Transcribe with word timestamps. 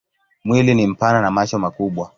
Mwili 0.43 0.75
ni 0.75 0.87
mpana 0.87 1.21
na 1.21 1.31
macho 1.31 1.59
makubwa. 1.59 2.09